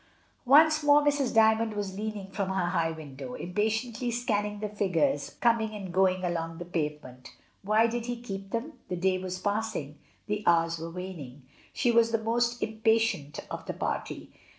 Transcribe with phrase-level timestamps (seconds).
[0.47, 1.31] Once, more Mrs.
[1.31, 6.23] Dymond was leaning from her high window, impatiently scanning the figures com ing and going
[6.23, 8.79] along the pavement Why did he keep them?
[8.89, 11.43] The day was passing, the hours were waning.
[11.71, 14.31] She was the most impatient of the party.